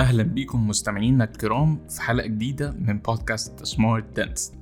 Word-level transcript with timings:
أهلا 0.00 0.22
بيكم 0.22 0.68
مستمعينا 0.68 1.24
الكرام 1.24 1.88
في 1.88 2.02
حلقة 2.02 2.26
جديدة 2.26 2.70
من 2.70 2.98
بودكاست 2.98 3.64
سمارت 3.64 4.16
دانس 4.16 4.52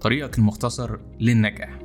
طريقك 0.00 0.38
المختصر 0.38 0.98
للنجاح. 1.20 1.78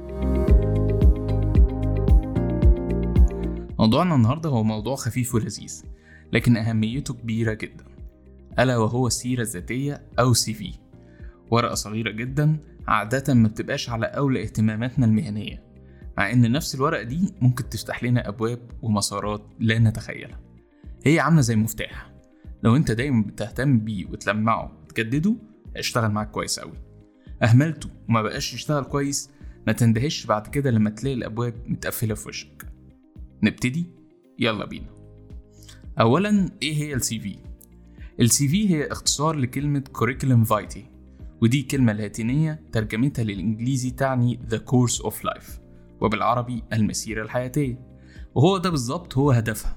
موضوعنا 3.79 4.15
النهاردة 4.15 4.49
هو 4.49 4.63
موضوع 4.63 4.95
خفيف 4.95 5.35
ولذيذ 5.35 5.83
لكن 6.31 6.57
أهميته 6.57 7.13
كبيرة 7.13 7.53
جدا 7.53 7.85
ألا 8.59 8.77
وهو 8.77 9.07
السيرة 9.07 9.41
الذاتية 9.41 10.01
أو 10.19 10.33
سي 10.33 10.53
في. 10.53 10.73
ورقة 11.51 11.75
صغيرة 11.75 12.11
جدا 12.11 12.57
عادة 12.87 13.33
ما 13.33 13.47
بتبقاش 13.47 13.89
على 13.89 14.05
أولى 14.05 14.43
اهتماماتنا 14.43 15.05
المهنية 15.05 15.63
مع 16.17 16.31
إن 16.31 16.51
نفس 16.51 16.75
الورقة 16.75 17.03
دي 17.03 17.33
ممكن 17.41 17.69
تفتح 17.69 18.03
لنا 18.03 18.27
أبواب 18.27 18.59
ومسارات 18.81 19.45
لا 19.59 19.79
نتخيلها. 19.79 20.39
هي 21.05 21.19
عاملة 21.19 21.41
زي 21.41 21.55
مفتاح. 21.55 22.12
لو 22.63 22.75
انت 22.75 22.91
دايما 22.91 23.23
بتهتم 23.23 23.79
بيه 23.79 24.05
وتلمعه 24.05 24.71
وتجدده 24.83 25.35
هيشتغل 25.75 26.11
معاك 26.11 26.31
كويس 26.31 26.59
قوي 26.59 26.77
أهملته 27.43 27.89
وما 28.09 28.21
بقاش 28.21 28.53
يشتغل 28.53 28.83
كويس 28.83 29.29
ما 29.67 29.73
تندهش 29.73 30.25
بعد 30.25 30.47
كده 30.47 30.71
لما 30.71 30.89
تلاقي 30.89 31.13
الأبواب 31.13 31.53
متقفلة 31.67 32.15
في 32.15 32.27
وشك. 32.29 32.65
نبتدي؟ 33.43 33.85
يلا 34.39 34.65
بينا. 34.65 34.89
اولا 35.99 36.49
إيه 36.61 36.73
هي 36.75 36.93
السي 36.93 37.19
في؟ 37.19 37.35
السي 38.19 38.47
في 38.47 38.69
هي 38.69 38.91
اختصار 38.91 39.35
لكلمة 39.35 39.83
curriculum 39.97 40.49
vitae 40.49 40.79
ودي 41.41 41.61
كلمة 41.63 41.93
لاتينية 41.93 42.63
ترجمتها 42.71 43.23
للإنجليزي 43.23 43.91
تعني 43.91 44.39
the 44.49 44.57
course 44.57 45.05
of 45.05 45.13
life 45.13 45.51
وبالعربي 46.01 46.63
المسيرة 46.73 47.23
الحياتية. 47.23 47.79
وهو 48.35 48.57
ده 48.57 48.69
بالظبط 48.69 49.17
هو 49.17 49.31
هدفها. 49.31 49.75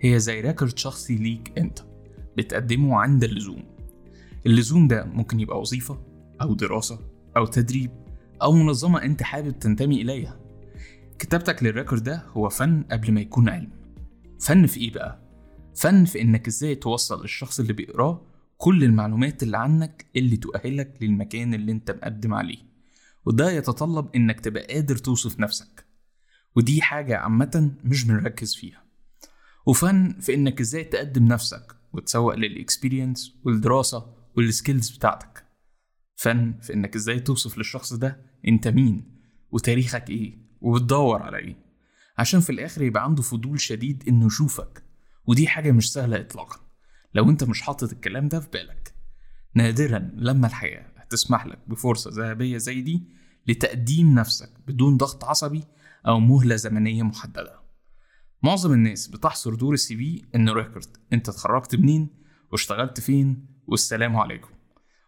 هي 0.00 0.18
زي 0.18 0.40
record 0.40 0.78
شخصي 0.78 1.16
ليك 1.16 1.58
أنت. 1.58 1.78
بتقدمه 2.36 3.00
عند 3.00 3.24
اللزوم. 3.24 3.64
اللزوم 4.46 4.88
ده 4.88 5.04
ممكن 5.04 5.40
يبقى 5.40 5.60
وظيفة 5.60 5.98
أو 6.42 6.54
دراسة 6.54 6.98
أو 7.36 7.46
تدريب 7.46 7.90
أو 8.42 8.52
منظمة 8.52 9.02
أنت 9.02 9.22
حابب 9.22 9.58
تنتمي 9.58 10.02
إليها. 10.02 10.40
كتابتك 11.18 11.62
لل 11.62 11.72
record 11.72 12.02
ده 12.02 12.22
هو 12.28 12.48
فن 12.48 12.82
قبل 12.90 13.12
ما 13.12 13.20
يكون 13.20 13.48
علم. 13.48 13.70
فن 14.40 14.66
في 14.66 14.80
إيه 14.80 14.92
بقى؟ 14.92 15.18
فن 15.74 16.04
في 16.04 16.20
إنك 16.20 16.46
إزاي 16.48 16.74
توصل 16.74 17.22
للشخص 17.22 17.60
اللي 17.60 17.72
بيقراه 17.72 18.22
كل 18.56 18.84
المعلومات 18.84 19.42
اللي 19.42 19.58
عنك 19.58 20.06
اللي 20.16 20.36
تؤهلك 20.36 20.94
للمكان 21.00 21.54
اللي 21.54 21.72
أنت 21.72 21.90
مقدم 21.90 22.34
عليه. 22.34 22.58
وده 23.26 23.50
يتطلب 23.50 24.08
إنك 24.16 24.40
تبقى 24.40 24.66
قادر 24.74 24.96
توصف 24.96 25.40
نفسك. 25.40 25.86
ودي 26.56 26.82
حاجة 26.82 27.16
عامة 27.16 27.70
مش 27.84 28.04
بنركز 28.04 28.54
فيها. 28.54 28.82
وفن 29.66 30.16
في 30.20 30.34
إنك 30.34 30.60
إزاي 30.60 30.84
تقدم 30.84 31.24
نفسك 31.24 31.76
وتسوق 31.92 32.34
لل 32.34 32.51
experience 32.51 33.36
والدراسة 33.44 34.14
وال 34.36 34.49
skills 34.49 34.90
بتاعتك. 34.90 35.46
فن 36.16 36.58
في 36.62 36.74
إنك 36.74 36.94
إزاي 36.96 37.20
توصف 37.20 37.58
للشخص 37.58 37.92
ده 37.92 38.20
أنت 38.48 38.68
مين 38.68 39.18
وتاريخك 39.50 40.10
إيه 40.10 40.38
وبتدور 40.60 41.22
على 41.22 41.38
إيه. 41.38 41.56
عشان 42.18 42.40
في 42.40 42.50
الآخر 42.50 42.82
يبقى 42.82 43.04
عنده 43.04 43.22
فضول 43.22 43.60
شديد 43.60 44.04
إنه 44.08 44.26
يشوفك. 44.26 44.82
ودي 45.26 45.48
حاجة 45.48 45.72
مش 45.72 45.92
سهلة 45.92 46.20
إطلاقا. 46.20 46.60
لو 47.14 47.30
أنت 47.30 47.44
مش 47.44 47.62
حاطط 47.62 47.92
الكلام 47.92 48.28
ده 48.28 48.40
في 48.40 48.48
بالك 48.52 48.94
نادرا 49.54 50.10
لما 50.14 50.46
الحياة 50.46 50.86
هتسمح 50.96 51.46
لك 51.46 51.58
بفرصة 51.68 52.10
ذهبية 52.14 52.56
زي 52.58 52.80
دي 52.80 53.02
لتقديم 53.46 54.14
نفسك 54.14 54.50
بدون 54.66 54.96
ضغط 54.96 55.24
عصبي 55.24 55.64
أو 56.06 56.20
مهلة 56.20 56.56
زمنية 56.56 57.02
محددة. 57.02 57.60
معظم 58.42 58.72
الناس 58.72 59.08
بتحصر 59.08 59.54
دور 59.54 59.74
ال 59.74 59.81
CV 59.81 59.96
في 59.96 60.24
إنه 60.34 60.52
record. 60.52 60.96
أنت 61.12 61.28
اتخرجت 61.28 61.76
منين؟ 61.76 62.08
واشتغلت 62.52 63.00
فين؟ 63.00 63.46
والسلام 63.66 64.16
عليكم. 64.16 64.48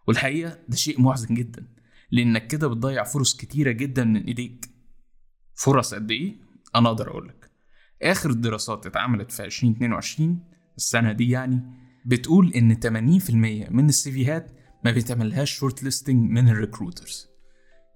والحقيقة 0.09 0.59
ده 0.69 0.77
شيء 0.77 1.01
محزن 1.01 1.35
جدا 1.35 1.67
لأنك 2.11 2.47
كده 2.47 2.69
بتضيع 2.69 3.05
فرص 3.05 3.37
كتيرة 3.37 3.71
جدا 3.71 4.05
من 4.05 4.25
إيديك. 4.25 4.71
فرص 5.55 5.95
قد 5.95 6.11
إيه؟ 6.11 6.37
أنا 6.77 6.89
أقدر 6.89 7.11
اقولك 7.11 7.51
آخر 8.03 8.31
الدراسات 8.31 8.87
اتعملت 8.87 9.33
في 9.33 9.45
2022 9.45 10.45
السنة 10.77 11.13
دي 11.13 11.31
يعني 11.31 11.63
بتقول 12.07 12.53
إن 12.53 12.75
80% 13.21 13.31
من 13.71 13.89
السيفيهات 13.89 14.51
ما 14.85 14.91
بيتعملهاش 14.91 15.51
short 15.53 15.83
listing 15.83 16.31
من 16.31 16.49
ال 16.49 16.56
recruiters 16.56 17.27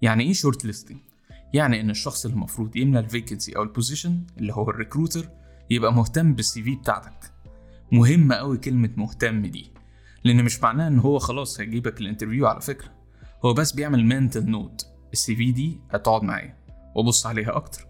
يعني 0.01 0.23
إيه 0.23 0.33
short 0.33 0.65
listing 0.65 0.97
يعني 1.53 1.81
إن 1.81 1.89
الشخص 1.89 2.25
اللي 2.25 2.35
المفروض 2.35 2.75
يملى 2.75 2.99
ال 2.99 3.06
vacancy 3.06 3.55
أو 3.55 3.63
ال 3.63 3.70
position 3.70 4.23
اللي 4.37 4.53
هو 4.53 4.69
ال 4.69 4.75
recruiter 4.75 5.29
يبقى 5.69 5.93
مهتم 5.93 6.33
بالسي 6.33 6.63
في 6.63 6.75
بتاعتك. 6.75 7.31
مهمة 7.91 8.35
قوي 8.35 8.57
كلمة 8.57 8.89
مهتم 8.97 9.45
دي 9.45 9.71
لأن 10.23 10.43
مش 10.43 10.63
معناها 10.63 10.87
إن 10.87 10.99
هو 10.99 11.19
خلاص 11.19 11.59
هيجيبك 11.59 12.01
ال 12.01 12.06
interview 12.06 12.47
على 12.47 12.61
فكرة. 12.61 12.91
هو 13.45 13.53
بس 13.53 13.71
بيعمل 13.71 14.05
منتل 14.05 14.45
نوت 14.49 14.87
ال 15.13 15.35
CV 15.35 15.51
دي 15.51 15.79
هتقعد 15.91 16.23
معايا 16.23 16.57
وأبص 16.95 17.25
عليها 17.25 17.55
أكتر 17.55 17.87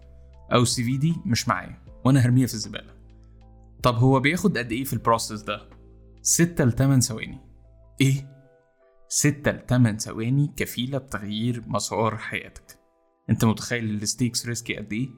أو 0.52 0.62
ال 0.62 0.84
CV 0.84 0.96
دي 0.96 1.14
مش 1.26 1.48
معايا 1.48 1.78
وأنا 2.04 2.20
هرميها 2.20 2.46
في 2.46 2.54
الزبالة. 2.54 2.94
طب 3.82 3.94
هو 3.94 4.20
بياخد 4.20 4.58
قد 4.58 4.72
إيه 4.72 4.84
في 4.84 4.92
ال 4.92 4.98
process 4.98 5.42
ده؟ 5.42 5.68
6 6.22 6.64
ل 6.64 6.72
8 6.72 7.00
ثواني. 7.00 7.38
إيه؟ 8.00 8.28
6 9.08 9.50
ل 9.50 9.66
8 9.68 9.98
ثواني 9.98 10.52
كفيلة 10.56 10.98
بتغيير 10.98 11.62
مسار 11.66 12.16
حياتك. 12.16 12.83
انت 13.30 13.44
متخيل 13.44 13.84
ال 13.94 14.01
stakes 14.01 14.46
risky 14.46 14.76
قد 14.76 14.92
إيه؟ 14.92 15.10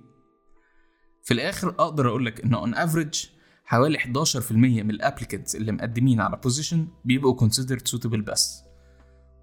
في 1.22 1.34
الآخر 1.34 1.68
أقدر 1.68 2.08
أقول 2.08 2.26
لك 2.26 2.40
إن 2.44 2.54
on 2.54 2.74
average 2.74 3.26
حوالي 3.64 3.98
11% 3.98 4.52
من 4.52 4.90
ال 4.90 4.96
applicants 4.96 5.56
اللي 5.56 5.72
مقدمين 5.72 6.20
على 6.20 6.36
position 6.42 6.88
بيبقوا 7.04 7.48
considered 7.48 7.90
suitable 7.92 8.16
بس. 8.24 8.62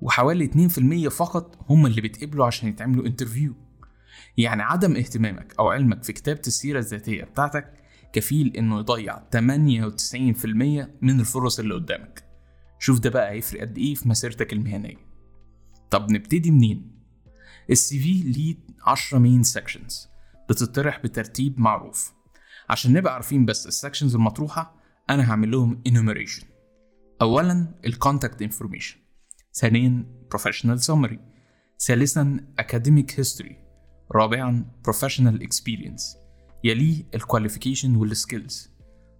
وحوالي 0.01 0.69
2% 1.07 1.07
فقط 1.07 1.57
هم 1.69 1.85
اللي 1.85 2.01
بيتقبلوا 2.01 2.45
عشان 2.45 2.69
يتعملوا 2.69 3.05
interview 3.05 3.53
يعني 4.37 4.61
عدم 4.63 4.95
اهتمامك 4.95 5.55
أو 5.59 5.69
علمك 5.69 6.03
في 6.03 6.13
كتابة 6.13 6.41
السيرة 6.47 6.79
الذاتية 6.79 7.23
بتاعتك 7.23 7.73
كفيل 8.13 8.57
إنه 8.57 8.79
يضيع 8.79 9.17
98% 9.17 10.45
من 11.01 11.19
الفرص 11.19 11.59
اللي 11.59 11.73
قدامك. 11.73 12.23
شوف 12.79 12.99
ده 12.99 13.09
بقى 13.09 13.31
هيفرق 13.31 13.61
قد 13.61 13.77
إيه 13.77 13.95
في 13.95 14.09
مسيرتك 14.09 14.53
المهنية. 14.53 14.97
طب 15.91 16.11
نبتدي 16.11 16.51
منين؟ 16.51 16.92
ال 17.69 17.99
CV 17.99 18.13
ليه 18.13 18.55
10 18.85 19.19
main 19.19 19.43
sections 19.43 20.09
بتطرح 20.49 20.99
بترتيب 21.03 21.59
معروف. 21.59 22.13
عشان 22.69 22.93
نبقى 22.93 23.13
عارفين 23.13 23.45
بس 23.45 23.67
ال 23.67 23.73
sections 23.73 24.15
المطروحة 24.15 24.75
أنا 25.09 25.31
هعمل 25.31 25.51
لهم 25.51 25.83
enumeration. 25.89 26.45
أولا 27.21 27.79
ال 27.85 27.92
contact 27.92 28.41
information 28.41 28.97
ثانيا 29.53 30.05
professional 30.35 30.79
summary. 30.85 31.17
ثالثا 31.87 32.45
academic 32.61 33.11
history. 33.23 33.53
رابعا 34.11 34.65
professional 34.89 35.39
experience. 35.43 36.17
يليه 36.63 37.03
ال 37.15 37.21
qualification 37.21 37.95
وال 37.95 38.14
skills 38.14 38.69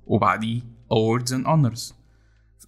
وبعديه 0.06 0.62
awards 0.94 1.30
and 1.30 1.46
honors. 1.46 1.94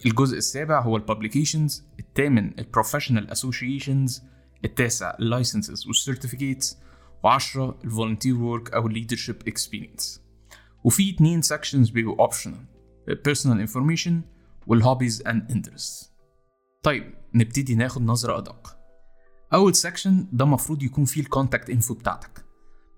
الجزء 0.06 0.38
السابع 0.38 0.80
هو 0.80 0.96
ال 0.96 1.03
publications 1.03 1.84
الثامن 2.00 2.58
ال 2.58 2.63
professional 2.63 3.30
associations 3.30 4.22
التاسع 4.64 5.16
ال 5.20 5.27
licenses 5.27 5.86
وال 5.86 5.99
certificates 5.99 6.76
و10 7.26 7.56
ال 7.58 7.66
volunteer 7.66 8.36
work 8.36 8.74
أو 8.74 8.86
ال 8.86 8.91
leadership 8.91 9.36
experience 9.48 10.20
وفي 10.84 11.10
اتنين 11.14 11.42
sections 11.42 11.90
بيبقوا 11.90 12.20
optional 12.20 12.64
ال 13.08 13.14
personal 13.14 13.60
information 13.60 14.20
وال 14.66 14.78
hobbies 14.78 15.22
and 15.26 15.50
interest 15.52 16.16
طيب 16.82 17.14
نبتدي 17.34 17.74
ناخد 17.74 18.02
نظرة 18.02 18.38
أدق. 18.38 18.76
أول 19.54 19.74
section 19.74 20.26
ده 20.32 20.44
المفروض 20.44 20.82
يكون 20.82 21.04
فيه 21.04 21.20
ال 21.20 21.26
contact 21.26 21.70
info 21.70 21.94
بتاعتك. 21.94 22.44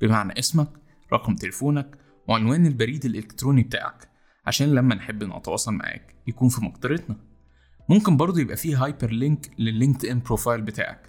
بمعنى 0.01 0.39
اسمك 0.39 0.69
رقم 1.13 1.35
تليفونك 1.35 1.99
وعنوان 2.29 2.67
البريد 2.67 3.05
الإلكتروني 3.05 3.63
بتاعك. 3.63 4.09
عشان 4.47 4.75
لما 4.75 4.95
نحب 4.95 5.25
نتواصل 5.25 5.73
معاك 5.73 6.15
يكون 6.27 6.49
في 6.49 6.65
مقدرتنا. 6.65 7.17
ممكن 7.89 8.17
برضه 8.17 8.41
يبقى 8.41 8.57
فيه 8.57 8.85
hyperlink 8.85 9.51
لل 9.59 9.68
LinkedIn 9.68 10.05
profile 10.07 10.63
بتاعك. 10.63 11.08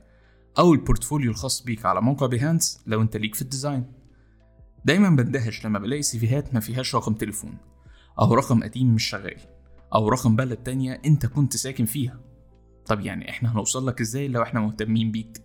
أو 0.60 0.74
ال 0.74 0.80
portfolio 0.80 1.32
الخاص 1.32 1.64
بيك 1.64 1.86
على 1.86 2.02
موقع 2.02 2.28
Behance 2.28 2.84
لو 2.88 3.02
أنت 3.02 3.18
ليك 3.18 3.36
في 3.36 3.42
ال 3.42 3.47
design. 3.47 3.86
دايما 4.86 5.10
بندهش 5.10 5.66
لما 5.66 5.80
بلاقي 5.80 6.02
سيفيهات 6.02 6.54
ما 6.54 6.60
فيهاش 6.60 6.96
رقم 6.96 7.14
تليفون 7.14 7.58
أو 8.20 8.34
رقم 8.34 8.64
قديم 8.64 8.96
مش 8.96 9.04
شغال 9.04 9.38
أو 9.96 10.10
رقم 10.10 10.36
بلد 10.36 10.58
تانية 10.58 11.02
أنت 11.06 11.26
كنت 11.26 11.56
ساكن 11.56 11.86
فيها. 11.86 12.20
طب 12.86 13.00
يعني 13.00 13.30
إحنا 13.30 13.54
هنوصل 13.54 13.88
لك 13.88 14.02
إزاي 14.02 14.28
لو 14.28 14.44
إحنا 14.44 14.60
مهتمين 14.60 15.12
بيك؟ 15.12 15.42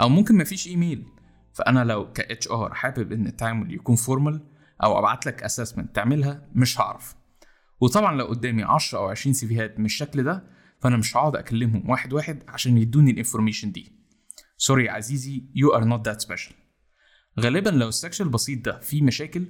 أو 0.00 0.08
ممكن 0.08 0.38
مفيش 0.38 0.66
إيميل. 0.66 1.06
فأنا 1.52 1.84
لو 1.84 2.12
ك 2.12 2.20
HR 2.20 2.74
حابب 2.74 3.12
إن 3.12 3.26
التعامل 3.26 3.74
يكون 3.74 3.96
formal 3.96 4.40
أو 4.82 4.98
أبعت 4.98 5.26
لك 5.26 5.42
assessment 5.42 5.94
تعملها 5.96 6.48
مش 6.54 6.80
هعرف. 6.80 7.14
وطبعا 7.80 8.16
لو 8.16 8.24
قدامي 8.26 8.62
10 8.62 8.98
أو 8.98 9.08
20 9.08 9.34
سيفيهات 9.34 9.78
من 9.78 9.84
الشكل 9.84 10.22
ده 10.22 10.44
فأنا 10.80 10.96
مش 10.96 11.16
هقعد 11.16 11.36
أكلمهم 11.36 11.90
واحد 11.90 12.12
واحد 12.12 12.42
عشان 12.48 12.78
يدوني 12.78 13.10
ال 13.10 13.15
information 13.15 13.72
دي. 13.72 14.03
sorry 14.66 14.84
يا 14.84 14.92
عزيزي 14.92 15.44
you 15.56 15.78
are 15.78 15.84
not 15.84 16.00
that 16.10 16.26
special. 16.26 16.52
غالبا 17.40 17.70
لو 17.70 17.88
ال 17.88 17.93
section 17.93 18.24
البسيط 18.24 18.64
ده 18.64 18.78
فيه 18.80 19.02
مشاكل 19.02 19.46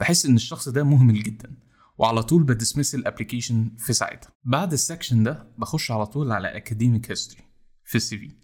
بحس 0.00 0.26
إن 0.26 0.36
الشخص 0.36 0.68
ده 0.68 0.84
مهمل 0.84 1.22
جدا 1.22 1.56
وعلى 1.98 2.22
طول 2.22 2.42
ب 2.42 2.49
dismiss 2.49 2.94
ال 2.94 3.00
application 3.00 3.70
في 3.78 3.92
ساعتها. 3.92 4.30
بعد 4.44 4.72
ال 4.72 4.78
section 4.78 5.22
ده 5.22 5.52
بخش 5.58 5.90
على 5.90 6.06
طول 6.06 6.32
على 6.32 6.56
academic 6.56 7.10
history 7.10 7.42
في 7.84 7.94
ال 7.94 8.18
CV 8.18 8.36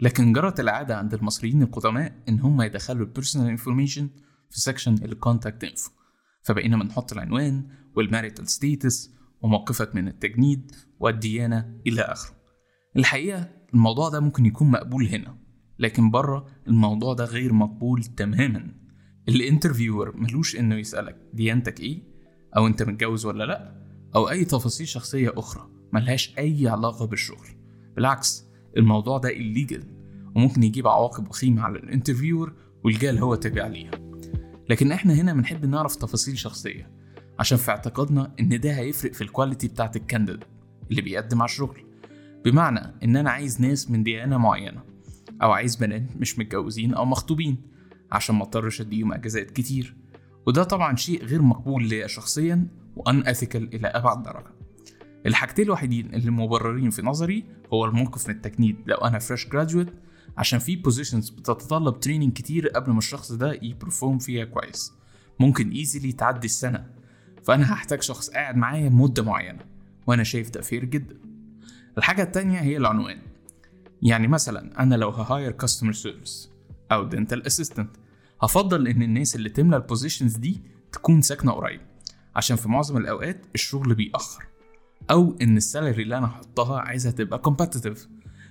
لكن 0.00 0.32
جرت 0.32 0.60
العادة 0.60 0.96
عند 0.96 1.14
المصريين 1.14 1.62
القدماء 1.62 2.22
إن 2.28 2.40
هم 2.40 2.62
يدخلوا 2.62 3.06
ال 3.06 3.11
personal 3.11 3.48
information 3.48 4.10
في 4.50 4.60
section 4.60 4.94
ال 4.94 5.03
contact 5.03 5.64
info 5.64 5.90
فبقينا 6.42 6.76
بنحط 6.76 7.12
العنوان 7.12 7.68
وال 7.96 8.08
marital 8.08 8.48
status 8.48 9.10
وموقفك 9.42 9.94
من 9.94 10.08
التجنيد 10.08 10.72
والديانة 11.00 11.80
إلى 11.86 12.02
آخره. 12.02 12.36
الحقيقة 12.96 13.48
الموضوع 13.74 14.08
ده 14.08 14.20
ممكن 14.20 14.46
يكون 14.46 14.70
مقبول 14.70 15.06
هنا. 15.06 15.39
لكن 15.80 16.10
بره 16.10 16.46
الموضوع 16.68 17.14
ده 17.14 17.24
غير 17.24 17.52
مقبول 17.52 18.04
تماما. 18.04 18.74
ال 19.28 19.35
interviewer 19.35 20.16
ملوش 20.16 20.56
إنه 20.56 20.74
يسألك 20.74 21.16
ديانتك 21.32 21.80
إيه؟ 21.80 22.02
أو 22.56 22.66
أنت 22.66 22.82
متجوز 22.82 23.26
ولا 23.26 23.44
لأ؟ 23.44 23.74
أو 24.16 24.30
أي 24.30 24.44
تفاصيل 24.44 24.88
شخصية 24.88 25.32
أخرى 25.36 25.68
ملهاش 25.92 26.38
أي 26.38 26.68
علاقة 26.68 27.06
بالشغل. 27.06 27.46
بالعكس 27.96 28.44
الموضوع 28.76 29.18
ده 29.18 29.28
illegal 29.28 29.84
وممكن 30.36 30.62
يجيب 30.62 30.86
عواقب 30.88 31.28
وخيمة 31.28 31.62
على 31.62 31.78
ال 31.78 31.84
interviewer 31.84 32.52
والجهة 32.84 33.05
اللي 33.05 33.18
هو 33.18 33.34
تابع 33.34 33.66
ليها. 33.66 33.90
لكن 34.68 34.92
إحنا 34.92 35.14
هنا 35.14 35.34
بنحب 35.34 35.66
نعرف 35.66 35.96
تفاصيل 35.96 36.38
شخصية 36.38 36.90
عشان 37.38 37.58
في 37.58 37.70
اعتقادنا 37.70 38.34
إن 38.40 38.60
ده 38.60 38.72
هيفرق 38.78 39.12
في 39.12 39.22
ال 39.22 39.28
quality 39.28 39.68
بتاعت 39.68 39.96
ال 39.96 40.01
candidate 40.01 40.44
اللي 40.90 41.02
بيقدم 41.02 41.42
على 41.42 41.48
الشغل. 41.48 41.84
بمعنى 42.44 42.94
إن 43.04 43.16
أنا 43.16 43.30
عايز 43.30 43.60
ناس 43.60 43.90
من 43.90 44.02
ديانة 44.02 44.38
معينة 44.38 44.89
أو 45.42 45.52
عايز 45.52 45.76
بنات 45.76 46.16
مش 46.16 46.38
متجوزين 46.38 46.94
أو 46.94 47.04
مخطوبين 47.04 47.56
عشان 48.12 48.34
ما 48.34 48.42
اضطرش 48.42 48.80
أديهم 48.80 49.12
أجازات 49.12 49.50
كتير. 49.50 49.96
وده 50.46 50.64
طبعا 50.64 50.96
شيء 50.96 51.24
غير 51.24 51.42
مقبول 51.42 51.88
ليا 51.88 52.06
شخصيا 52.06 52.66
و 52.96 53.26
unethical 53.26 53.74
إلى 53.74 53.88
أبعد 53.88 54.22
درجة. 54.22 54.52
الحاجتين 55.26 55.64
الوحيدين 55.64 56.14
اللي 56.14 56.30
مبررين 56.30 56.90
في 56.90 57.02
نظري 57.02 57.44
هو 57.72 57.84
الموقف 57.84 58.28
من 58.28 58.34
التجنيد. 58.34 58.76
لو 58.86 58.96
أنا 58.96 59.18
fresh 59.18 59.48
graduate 59.48 59.88
عشان 60.38 60.58
في 60.58 60.76
positions 60.76 61.30
بتتطلب 61.30 62.00
training 62.00 62.32
كتير 62.32 62.68
قبل 62.68 62.92
ما 62.92 62.98
الشخص 62.98 63.32
ده 63.32 63.58
ي 63.62 63.69
perform 63.69 64.18
فيها 64.18 64.44
كويس. 64.44 64.92
ممكن 65.38 65.70
easily 65.70 66.12
تعدي 66.12 66.46
السنة. 66.46 66.86
فأنا 67.44 67.72
هحتاج 67.72 68.02
شخص 68.02 68.30
قاعد 68.30 68.56
معايا 68.56 68.88
مدة 68.88 69.22
معينة 69.22 69.64
وأنا 70.06 70.22
شايف 70.22 70.50
ده 70.50 70.60
fair 70.60 70.84
جدا. 70.84 71.16
الحاجة 71.98 72.22
التانية 72.22 72.58
هي 72.58 72.76
العنوان. 72.76 73.18
يعني 74.02 74.28
مثلا 74.28 74.82
أنا 74.82 74.94
لو 74.94 75.10
ه 75.10 75.18
hire 75.18 75.50
customer 75.52 75.92
service 75.92 76.50
أو 76.92 77.04
dental 77.04 77.46
assistant 77.46 77.90
هفضل 78.42 78.88
إن 78.88 79.02
الناس 79.02 79.36
اللي 79.36 79.48
تملى 79.48 79.76
ال 79.76 79.82
positions 79.82 80.36
دي 80.36 80.60
تكون 80.92 81.22
ساكنة 81.22 81.52
قريب 81.52 81.80
عشان 82.36 82.56
في 82.56 82.68
معظم 82.68 82.96
الأوقات 82.96 83.46
الشغل 83.54 83.94
بيأخر 83.94 84.44
أو 85.10 85.36
إن 85.42 85.56
ال 85.56 85.63
salary 85.63 86.02
اللي 86.02 86.18
أنا 86.18 86.26
هحطها 86.26 86.80
عايزها 86.80 87.12
تبقى 87.12 87.38
competitive 87.38 88.08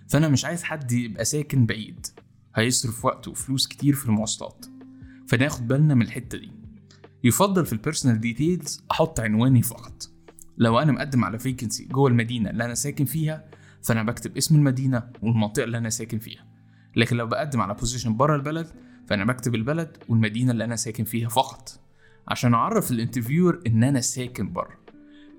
فأنا 0.07 0.27
مش 0.27 0.45
عايز 0.45 0.63
حد 0.63 0.91
يبقى 0.91 1.25
ساكن 1.25 1.65
بعيد 1.65 2.07
هيصرف 2.55 3.05
وقت 3.05 3.27
وفلوس 3.27 3.67
كتير 3.67 3.93
في 3.93 4.05
المواصلات. 4.05 4.65
فناخد 5.27 5.67
بالنا 5.67 5.93
من 5.95 6.01
الحتة 6.01 6.37
دي. 6.37 6.51
يفضل 7.23 7.65
في 7.65 7.73
ال 7.73 7.78
personal 7.78 8.19
details 8.19 8.83
أحط 8.91 9.19
عنواني 9.19 9.61
فقط. 9.61 10.09
لو 10.57 10.79
أنا 10.79 10.91
مقدم 10.91 11.25
على 11.25 11.39
vacancy 11.39 11.85
جوه 11.85 12.09
المدينة 12.09 12.49
اللي 12.49 12.65
أنا 12.65 12.73
ساكن 12.73 13.05
فيها 13.05 13.45
فانا 13.83 14.03
بكتب 14.03 14.37
اسم 14.37 14.55
المدينة 14.55 15.09
والمنطقة 15.21 15.63
اللي 15.63 15.77
أنا 15.77 15.89
ساكن 15.89 16.19
فيها. 16.19 16.45
لكن 16.95 17.17
لو 17.17 17.27
بقدم 17.27 17.61
على 17.61 17.73
position 17.73 18.17
بره 18.17 18.35
البلد 18.35 18.67
فأنا 19.07 19.25
بكتب 19.25 19.55
البلد 19.55 19.97
والمدينة 20.09 20.51
اللي 20.51 20.63
أنا 20.63 20.75
ساكن 20.75 21.03
فيها 21.03 21.29
فقط 21.29 21.79
عشان 22.27 22.53
أعرف 22.53 22.91
ال 22.91 22.97
interviewer 22.97 23.61
إن 23.67 23.83
أنا 23.83 24.01
ساكن 24.01 24.53
بره 24.53 24.79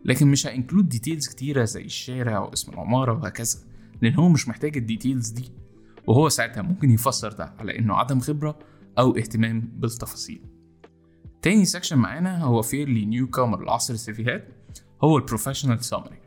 لكن 0.05 0.27
مش 0.27 0.47
ه 0.47 0.52
include 0.52 0.89
details 0.89 1.29
كتيرة 1.29 1.65
زي 1.65 1.85
الشارع 1.85 2.39
واسم 2.39 2.73
العمارة 2.73 3.13
وهكذا 3.13 3.59
لأن 4.03 4.15
هو 4.15 4.29
مش 4.29 4.49
محتاج 4.49 4.77
ال 4.77 4.83
details 4.83 5.29
دي. 5.29 5.53
وهو 6.07 6.29
ساعتها 6.29 6.63
ممكن 6.63 6.91
يفسر 6.91 7.33
ده 7.33 7.55
على 7.59 7.79
إنه 7.79 7.95
عدم 7.95 8.21
خبرة 8.21 8.59
أو 8.99 9.17
اهتمام 9.17 9.61
بالتفاصيل. 9.61 10.41
تاني 11.43 11.65
section 11.65 11.99
معانا 11.99 12.45
هو 12.45 12.63
fairly 12.63 13.05
newcomer 13.05 13.65
لعصر 13.65 13.95
السيفيهات 13.95 14.49
هو 15.05 15.19
ال 15.19 15.24
professional 15.24 15.85
summary 15.85 16.19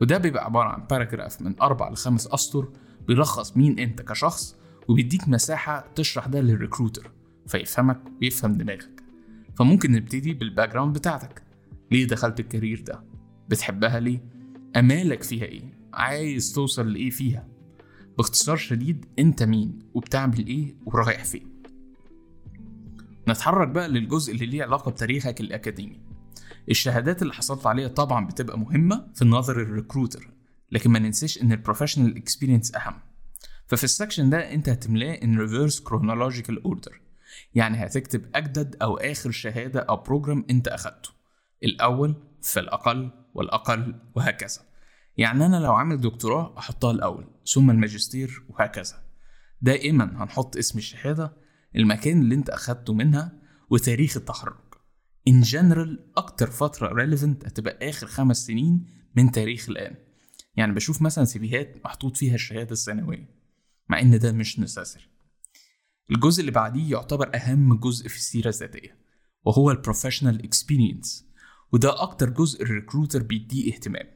وده 0.00 0.18
بيبقى 0.18 0.44
عبارة 0.44 0.68
عن 0.68 0.86
paragraph 0.90 1.42
من 1.42 1.60
أربع 1.60 1.90
لخمس 1.90 2.26
أسطر 2.26 2.68
بيلخص 3.08 3.56
مين 3.56 3.78
أنت 3.78 4.02
كشخص 4.02 4.56
وبيديك 4.88 5.28
مساحة 5.28 5.84
تشرح 5.94 6.26
ده 6.26 6.40
لل 6.40 6.53
recruiter 6.53 7.10
فيفهمك 7.46 8.00
ويفهم 8.22 8.52
دماغك. 8.52 9.02
فممكن 9.56 9.92
نبتدي 9.92 10.34
بال 10.34 10.68
background 10.72 10.98
بتاعتك. 10.98 11.42
ليه 11.90 12.06
دخلت 12.06 12.40
ال 12.40 12.46
career 12.46 12.80
ده؟ 12.80 13.04
بتحبها 13.48 14.00
ليه؟ 14.00 14.24
أمالك 14.76 15.22
فيها 15.22 15.44
إيه؟ 15.44 15.78
عايز 15.94 16.52
توصل 16.52 16.92
لإيه 16.92 17.10
فيها؟ 17.10 17.48
باختصار 18.18 18.56
شديد 18.56 19.06
أنت 19.18 19.42
مين 19.42 19.78
وبتعمل 19.94 20.46
إيه 20.46 20.74
ورايح 20.86 21.24
فين؟ 21.24 21.54
نتحرك 23.28 23.68
بقى 23.68 23.88
للجزء 23.88 24.32
اللي 24.34 24.46
ليه 24.46 24.62
علاقة 24.62 24.90
بتاريخك 24.90 25.40
الأكاديمي. 25.40 26.00
الشهادات 26.70 27.22
اللي 27.22 27.32
حصلت 27.32 27.66
عليها 27.66 27.88
طبعا 27.88 28.26
بتبقى 28.26 28.58
مهمة 28.58 29.06
في 29.14 29.24
نظر 29.24 29.60
ال 29.62 29.69
recruiter 29.69 30.28
لكن 30.72 30.90
ما 30.90 30.98
ننساش 30.98 31.42
إن 31.42 31.52
ال 31.52 31.57
professional 31.57 32.16
experience 32.16 32.74
أهم. 32.74 33.00
ففي 33.66 33.84
ال 33.84 33.90
section 33.90 34.30
ده 34.30 34.52
أنت 34.52 34.68
هتملاه 34.68 35.14
in 35.14 35.38
reverse 35.38 35.80
chronological 35.80 36.62
order 36.62 37.00
يعني 37.54 37.86
هتكتب 37.86 38.24
أجدد 38.34 38.76
أو 38.82 38.96
آخر 38.96 39.30
شهادة 39.30 39.80
أو 39.80 39.96
program 39.96 40.46
أنت 40.50 40.68
أخدته. 40.68 41.10
الأول 41.64 42.14
فالاقل 42.42 43.10
والأقل 43.34 43.94
وهكذا. 44.14 44.60
يعني 45.16 45.46
أنا 45.46 45.56
لو 45.56 45.74
عامل 45.74 46.00
دكتوراه 46.00 46.58
أحطها 46.58 46.90
الأول 46.90 47.26
ثم 47.46 47.70
الماجستير 47.70 48.42
وهكذا. 48.48 48.94
دائما 49.62 50.04
هنحط 50.04 50.56
اسم 50.56 50.78
الشهادة 50.78 51.32
المكان 51.76 52.20
اللي 52.20 52.34
أنت 52.34 52.50
أخدته 52.50 52.94
منها 52.94 53.32
وتاريخ 53.70 54.16
التخرج. 54.16 54.56
in 55.28 55.40
general 55.40 56.12
أكتر 56.16 56.50
فترة 56.50 56.92
relevant 56.92 57.46
هتبقى 57.46 57.88
آخر 57.90 58.06
خمس 58.06 58.46
سنين 58.46 58.86
من 59.16 59.30
تاريخ 59.30 59.68
الآن. 59.68 59.96
يعني 60.56 60.72
بشوف 60.72 61.02
مثلا 61.02 61.24
سيفيهات 61.24 61.84
محطوط 61.84 62.16
فيها 62.16 62.34
الشهادة 62.34 62.72
الثانويه 62.72 63.28
مع 63.88 64.00
إن 64.00 64.18
ده 64.18 64.32
مش 64.32 64.60
necessary 64.60 65.02
الجزء 66.10 66.40
اللي 66.40 66.50
بعديه 66.50 66.90
يعتبر 66.90 67.30
أهم 67.34 67.74
جزء 67.74 68.08
في 68.08 68.16
السيرة 68.16 68.48
الذاتية 68.48 68.98
وهو 69.44 69.70
ال 69.70 69.76
professional 69.76 70.44
experience 70.44 71.26
وده 71.72 72.02
أكتر 72.02 72.30
جزء 72.30 72.62
ال 72.62 72.68
recruiter 72.68 73.22
بيديه 73.22 73.74
اهتمام. 73.74 74.06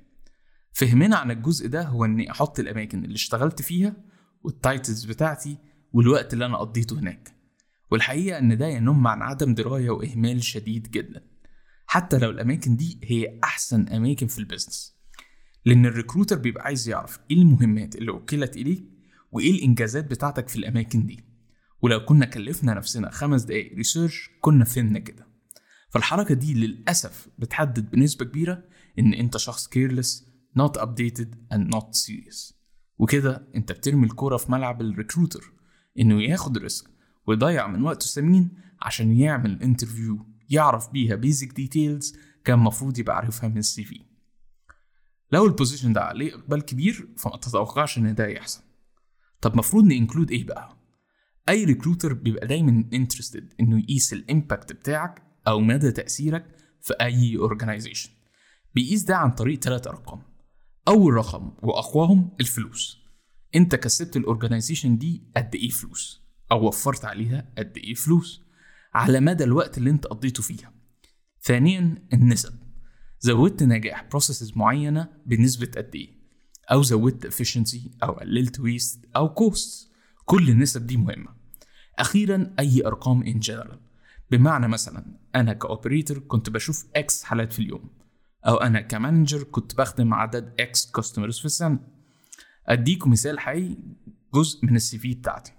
فهمنا 0.73 1.17
عن 1.17 1.31
الجزء 1.31 1.69
ده 1.69 1.83
هو 1.83 2.05
إني 2.05 2.31
أحط 2.31 2.59
الأماكن 2.59 3.05
اللي 3.05 3.15
اشتغلت 3.15 3.63
فيها 3.63 3.97
وال 4.43 4.58
titles 4.58 5.05
بتاعتي 5.05 5.59
والوقت 5.93 6.33
اللي 6.33 6.47
أنا 6.47 6.57
قضيته 6.57 6.99
هناك. 6.99 7.38
والحقيقة 7.91 8.39
إن 8.39 8.59
ده 8.59 8.67
ينم 8.67 9.07
عن 9.07 9.23
عدم 9.23 9.55
دراية 9.55 9.91
وإهمال 9.91 10.43
شديد 10.45 10.91
جدا. 10.91 11.25
حتى 11.87 12.19
لو 12.19 12.31
الأماكن 12.31 12.77
دي 12.77 13.01
هي 13.05 13.41
أحسن 13.45 13.89
أماكن 13.89 14.27
في 14.27 14.39
ال 14.39 14.45
business 14.45 14.99
لأن 15.65 15.87
ال 15.87 15.92
recruiter 15.92 16.39
بيبقى 16.39 16.65
عايز 16.65 16.89
يعرف 16.89 17.19
إيه 17.31 17.37
المهمات 17.37 17.97
اللي 17.97 18.11
وكلت 18.11 18.57
إليك 18.57 18.85
وإيه 19.33 19.51
الإنجازات 19.51 20.05
بتاعتك 20.11 20.49
في 20.49 20.57
الأماكن 20.57 21.07
دي. 21.07 21.25
ولو 21.83 22.05
كنا 22.05 22.27
كلفنا 22.27 22.75
نفسنا 22.75 23.11
خمس 23.11 23.43
دقايق 23.43 23.75
research 23.75 24.31
كنا 24.41 24.65
فهمنا 24.65 24.99
كده. 24.99 25.27
فالحركة 25.91 26.35
دي 26.35 26.55
للأسف 26.55 27.29
بتحدد 27.39 27.91
بنسبة 27.91 28.25
كبيرة 28.25 28.65
إن 28.99 29.15
أنت 29.15 29.37
شخص 29.37 29.69
careless 29.69 30.23
not 30.59 30.81
updated 30.81 31.29
and 31.55 31.75
not 31.77 31.87
serious. 32.07 32.55
وكده 32.99 33.49
أنت 33.55 33.73
بترمي 33.73 34.07
الكورة 34.07 34.37
في 34.37 34.53
ملعب 34.53 34.81
ال 34.81 34.88
recruiter 34.88 35.53
إنه 35.99 36.23
ياخد 36.23 36.59
risk 36.59 36.91
ويضيع 37.29 37.67
من 37.67 37.83
وقته 37.83 38.07
ثمين 38.07 38.51
عشان 38.83 39.13
يعمل 39.13 39.63
interview 39.63 40.27
يعرف 40.51 40.91
بيها 40.91 41.15
basic 41.17 41.53
details 41.53 42.17
كان 42.45 42.59
المفروض 42.59 42.99
يبقى 42.99 43.17
عارفها 43.17 43.49
من 43.49 43.59
ال 43.59 43.85
CV 43.85 44.01
لو 45.33 45.47
ال 45.47 45.52
position 45.52 45.93
ده 45.93 46.01
عليه 46.01 46.35
إقبال 46.35 46.63
كبير 46.63 47.09
فما 47.17 47.37
تتوقعش 47.37 47.99
إن 47.99 48.15
ده 48.15 48.27
يحصل. 48.27 48.63
طب 49.41 49.57
مفروض 49.57 49.85
ن 49.85 49.90
include 49.90 50.31
إيه 50.31 50.47
بقى؟ 50.47 50.77
أي 51.49 51.65
recruiter 51.65 52.13
بيبقى 52.13 52.47
دايما 52.47 52.85
interested 52.93 53.55
إنه 53.61 53.79
يقيس 53.79 54.13
ال 54.13 54.21
impact 54.21 54.73
بتاعك 54.73 55.23
أو 55.49 55.61
مدى 55.61 55.91
تأثيرك 55.91 56.57
في 56.81 56.95
أي 57.01 57.37
organization 57.37 58.11
بيقيس 58.75 59.03
ده 59.03 59.17
عن 59.17 59.31
طريق 59.31 59.59
ثلاث 59.61 59.87
أرقام. 59.87 60.23
أول 60.89 61.15
رقم 61.15 61.53
وأقواهم 61.63 62.31
الفلوس. 62.41 62.99
أنت 63.55 63.75
كسبت 63.75 64.17
ال 64.17 64.23
organization 64.23 64.99
دي 64.99 65.31
قد 65.37 65.55
إيه 65.55 65.69
فلوس؟ 65.71 66.28
أو 66.53 66.67
وفرت 66.69 67.05
عليها 67.05 67.53
قد 67.59 67.77
إيه 67.77 67.95
فلوس 67.95 68.43
على 68.95 69.21
مدى 69.21 69.45
الوقت 69.45 69.79
اللي 69.79 69.91
أنت 69.91 70.07
قضيته 70.07 70.43
فيها. 70.43 70.73
ثانيا 71.43 72.09
النسب. 72.13 72.55
زودت 73.21 73.63
نجاح 73.63 74.09
processes 74.11 74.57
معينة 74.57 75.09
بنسبة 75.27 75.71
قد 75.77 75.91
إيه؟ 75.95 76.19
أو 76.73 76.83
زودت 76.83 77.27
efficiency 77.27 77.79
أو 78.03 78.13
قللت 78.13 78.61
waste 78.61 79.05
أو 79.17 79.35
cost 79.35 79.93
كل 80.25 80.49
النسب 80.49 80.87
دي 80.87 80.97
مهمة. 80.97 81.35
أخيرا 81.99 82.55
أي 82.59 82.87
أرقام 82.87 83.23
in 83.23 83.39
general 83.39 83.81
بمعنى 84.31 84.69
مثلا 84.69 85.19
أنا 85.35 85.53
ك 85.53 85.60
operator 85.60 86.19
كنت 86.19 86.51
بشوف 86.51 86.87
X 86.97 87.23
حالات 87.23 87.53
في 87.53 87.59
اليوم. 87.59 87.91
أو 88.47 88.57
أنا 88.57 88.81
ك 88.81 88.88
manager 88.88 89.43
كنت 89.43 89.75
بخدم 89.75 90.15
عدد 90.15 90.55
X 90.61 90.91
customers 90.91 91.39
في 91.39 91.45
السنة. 91.45 91.81
أديكم 92.67 93.11
مثال 93.11 93.39
حي 93.39 93.77
جزء 94.35 94.67
من 94.67 94.77
ال 94.77 94.99
CV 94.99 95.15
بتاعتي. 95.15 95.53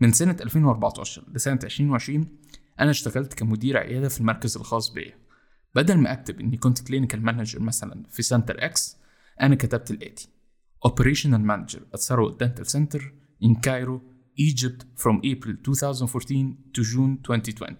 من 0.00 0.12
سنة 0.12 0.36
2014 0.40 1.24
لسنة 1.34 1.58
2020 1.64 2.38
أنا 2.80 2.90
اشتغلت 2.90 3.34
كمدير 3.34 3.76
عيادة 3.76 4.08
في 4.08 4.20
المركز 4.20 4.56
الخاص 4.56 4.90
بيا 4.90 5.18
بدل 5.74 5.98
ما 5.98 6.12
أكتب 6.12 6.40
إني 6.40 6.56
كنت 6.56 6.80
كلينيكال 6.88 7.22
مانجر 7.22 7.60
مثلا 7.60 8.02
في 8.10 8.22
سنتر 8.22 8.64
إكس 8.64 8.96
أنا 9.40 9.54
كتبت 9.54 9.90
الآتي 9.90 10.28
Operational 10.88 11.42
Manager 11.50 11.80
at 11.94 12.00
Sarawak 12.08 12.34
Dental 12.38 12.66
Center 12.74 13.02
in 13.46 13.54
Cairo, 13.66 14.00
Egypt 14.38 14.80
from 15.02 15.16
April 15.24 15.56
2014 15.64 16.56
to 16.74 16.82
June 16.82 17.18
2020 17.24 17.76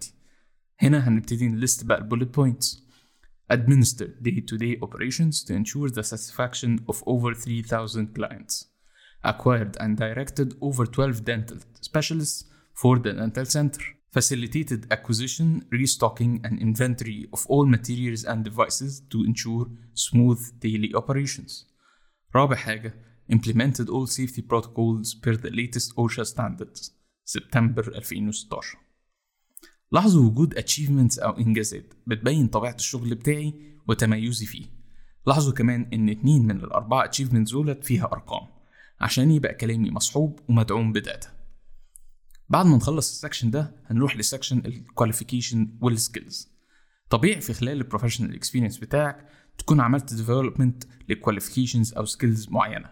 هنا 0.78 1.08
هنبتدي 1.08 1.48
نلست 1.48 1.84
بقى 1.84 1.98
البولت 1.98 2.34
بوينتس 2.34 2.86
administer 3.52 4.06
day-to-day 4.22 4.76
operations 4.86 5.44
to 5.44 5.52
ensure 5.54 5.88
the 5.88 6.02
satisfaction 6.02 6.80
of 6.90 6.96
over 7.06 7.34
3,000 7.34 8.14
clients 8.18 8.66
acquired 9.26 9.76
and 9.80 9.96
directed 9.96 10.54
over 10.60 10.86
12 10.86 11.24
dental 11.24 11.58
specialists 11.80 12.44
for 12.74 12.98
the 12.98 13.12
dental 13.12 13.44
center 13.44 13.82
facilitated 14.18 14.86
acquisition, 14.90 15.48
restocking, 15.70 16.40
and 16.42 16.58
inventory 16.58 17.26
of 17.34 17.44
all 17.48 17.66
materials 17.66 18.24
and 18.24 18.44
devices 18.44 19.02
to 19.10 19.18
ensure 19.24 19.66
smooth 19.94 20.40
daily 20.60 20.90
operations. 20.94 21.66
رابع 22.34 22.56
حاجة 22.56 22.94
implemented 23.28 23.88
all 23.88 24.06
safety 24.06 24.42
protocols 24.42 25.14
per 25.14 25.36
the 25.36 25.50
latest 25.50 25.96
OSHA 25.96 26.24
standards 26.26 26.90
سبتمبر 27.24 27.88
2016 27.96 28.78
لاحظوا 29.92 30.30
وجود 30.30 30.54
achievements 30.54 31.22
أو 31.22 31.38
إنجازات 31.38 31.94
بتبين 32.06 32.46
طبيعة 32.48 32.74
الشغل 32.74 33.14
بتاعي 33.14 33.54
وتميزي 33.88 34.46
فيه 34.46 34.66
لاحظوا 35.26 35.52
كمان 35.52 35.88
إن 35.92 36.08
اتنين 36.08 36.42
من 36.42 36.56
الأربعة 36.56 37.10
achievements 37.10 37.52
دولت 37.52 37.84
فيها 37.84 38.04
أرقام 38.12 38.55
عشان 39.00 39.30
يبقى 39.30 39.54
كلامي 39.54 39.90
مصحوب 39.90 40.40
ومدعوم 40.48 40.92
بداتا. 40.92 41.28
بعد 42.48 42.66
ما 42.66 42.76
نخلص 42.76 43.10
ال 43.10 43.15
section 43.15 43.50
ده 43.50 43.74
هنروح 43.86 44.16
ل 44.16 44.21
section 44.21 44.58
ال 44.58 44.67
qualification 44.67 45.78
وال 45.80 45.97
skills 45.97 46.48
طبيعي 47.10 47.40
في 47.40 47.52
خلال 47.52 47.76
ال 47.76 47.81
professional 47.81 48.34
experience 48.34 48.78
بتاعك 48.78 49.28
تكون 49.58 49.80
عملت 49.80 50.14
development 50.14 50.84
ل 51.08 51.14
qualifications 51.14 51.94
أو 51.94 52.04
skills 52.04 52.48
معينة. 52.50 52.90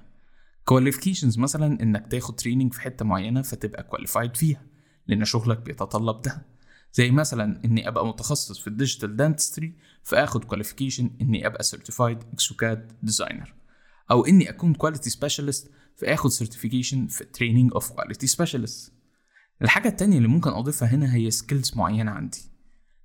qualifications 0.65 1.39
مثلا 1.39 1.83
إنك 1.83 2.07
تاخد 2.11 2.37
training 2.37 2.73
في 2.75 2.81
حتة 2.81 3.05
معينة 3.05 3.43
فتبقى 3.43 3.83
qualified 3.83 4.37
فيها 4.37 4.63
لأن 5.07 5.25
شغلك 5.25 5.59
بيتطلب 5.59 6.23
ده. 6.23 6.47
زي 6.93 7.11
مثلا 7.11 7.65
إني 7.65 7.89
أبقى 7.89 8.07
متخصص 8.07 8.59
في 8.59 8.67
ال 8.67 8.73
digital 8.73 9.17
dentistry 9.17 9.75
فآخد 10.03 10.45
qualification 10.45 11.11
إني 11.21 11.47
أبقى 11.47 11.63
certified 11.63 12.19
exocad 12.33 12.93
designer 13.03 13.55
أو 14.11 14.25
إني 14.27 14.51
أكون 14.51 14.75
quality 14.75 15.11
specialist 15.11 15.71
فاخد 15.97 16.31
certification 16.31 17.07
في 17.07 17.25
training 17.25 17.73
of 17.75 17.91
quality 17.91 18.27
specialist 18.27 18.93
الحاجة 19.63 19.89
التانية 19.89 20.17
اللي 20.17 20.29
ممكن 20.29 20.51
أضيفها 20.51 20.89
هنا 20.89 21.15
هي 21.15 21.31
skills 21.31 21.77
معينة 21.77 22.11
عندي. 22.11 22.51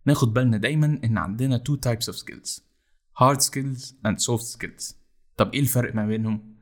ناخد 0.05 0.33
بالنا 0.33 0.57
دايما 0.57 0.99
إن 1.03 1.17
عندنا 1.17 1.63
two 1.69 1.75
types 1.89 2.13
of 2.13 2.15
skills 2.15 2.61
hard 3.19 3.41
skills 3.41 3.93
and 4.05 4.17
soft 4.17 4.45
skills. 4.57 4.95
طب 5.37 5.53
إيه 5.53 5.59
الفرق 5.59 5.95
ما 5.95 6.05
بينهم؟ 6.05 6.55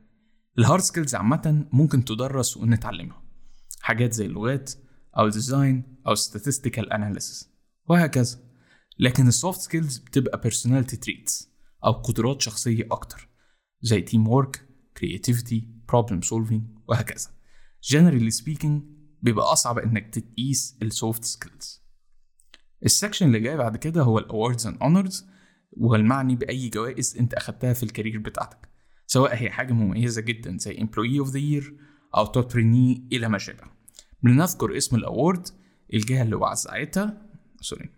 ال 0.58 0.63
hard 0.63 0.82
skills 0.82 1.14
عامة 1.14 1.66
ممكن 1.72 2.04
تدرس 2.04 2.56
ونتعلمها. 2.56 3.22
حاجات 3.80 4.12
زي 4.12 4.26
اللغات 4.26 4.72
أو 5.18 5.26
ال 5.26 5.36
design 5.36 5.96
أو 6.06 6.14
statistical 6.14 6.88
analysis 6.92 7.46
وهكذا. 7.86 8.38
لكن 8.98 9.28
ال 9.28 9.34
soft 9.34 9.60
skills 9.60 9.98
بتبقى 9.98 10.50
personality 10.50 10.96
traits 10.96 11.46
أو 11.84 11.92
قدرات 11.92 12.42
شخصية 12.42 12.86
أكتر 12.90 13.28
زي 13.82 14.04
team 14.06 14.28
work, 14.28 14.58
creativity, 14.98 15.62
problem 15.92 16.20
solving 16.28 16.62
وهكذا. 16.88 17.30
Generally 17.92 18.32
speaking 18.42 18.70
بيبقى 19.22 19.52
أصعب 19.52 19.78
إنك 19.78 20.14
تقيس 20.14 20.78
ال 20.82 20.90
soft 20.90 21.24
skills 21.24 21.82
ال 22.84 22.89
section 22.89 23.26
اللي 23.26 23.40
جاي 23.40 23.56
بعد 23.56 23.76
كده 23.76 24.02
هو 24.02 24.18
ال 24.18 24.25
awards 24.25 24.66
and 24.66 24.78
honors 24.82 25.26
والمعني 25.72 26.36
بأي 26.36 26.68
جوائز 26.68 27.16
أنت 27.16 27.34
أخدتها 27.34 27.72
في 27.72 27.82
ال 27.82 27.87
career 27.87 28.18
بتاعتك. 28.18 28.68
سواء 29.06 29.34
هي 29.34 29.50
حاجة 29.50 29.72
مميزة 29.72 30.20
جدا 30.22 30.58
زي 30.58 30.76
Employee 30.76 31.26
of 31.26 31.30
the 31.30 31.40
Year 31.64 31.72
أو 32.16 32.26
Top 32.26 32.46
Trainee 32.52 33.00
إلى 33.12 33.28
ما 33.28 33.38
شابه 33.38 33.64
بنذكر 34.22 34.76
اسم 34.76 34.96
ال 34.96 35.05
award 35.05 35.48
الجهة 35.94 36.22
اللي 36.22 36.36
وزعتها 36.36 37.22
sorry 37.60 37.90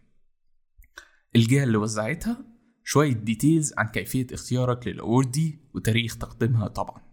الجهة 1.37 1.65
اللي 1.65 1.77
وزعتها 1.77 2.45
شوية 2.85 3.13
details 3.13 3.73
عن 3.79 3.87
كيفية 3.87 4.27
اختيارك 4.33 4.87
لل 4.87 5.00
award 5.00 5.31
دي 5.31 5.59
وتاريخ 5.75 6.17
تقديمها 6.17 6.69
طبعا. 6.69 7.10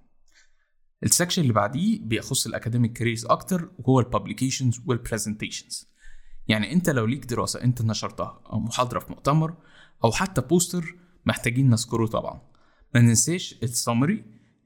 ال 1.03 1.08
section 1.08 1.41
اللي 1.41 1.53
بعديه 1.53 1.99
بيخص 2.01 2.47
ال 2.47 2.52
academic 2.52 2.93
careers 2.93 3.25
أكتر 3.25 3.71
وهو 3.79 3.99
ال 3.99 4.05
publications 4.05 4.81
وال 4.85 4.99
presentations 4.99 5.87
يعني 6.47 6.73
أنت 6.73 6.89
لو 6.89 7.05
ليك 7.05 7.25
دراسة 7.25 7.63
أنت 7.63 7.81
نشرتها 7.81 8.41
أو 8.53 8.59
محاضرة 8.59 8.99
في 8.99 9.11
مؤتمر 9.11 9.55
أو 10.03 10.11
حتى 10.11 10.41
poster 10.41 10.95
محتاجين 11.25 11.69
نذكره 11.69 12.05
طبعا. 12.05 12.41
ما 12.95 13.01
ننساش 13.01 13.55
السمري 13.63 14.23